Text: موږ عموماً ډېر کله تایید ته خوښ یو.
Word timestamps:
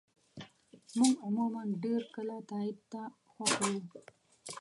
موږ 0.97 1.13
عموماً 1.25 1.61
ډېر 1.83 2.01
کله 2.15 2.35
تایید 2.49 2.77
ته 2.91 3.01
خوښ 3.33 3.53
یو. 3.71 3.79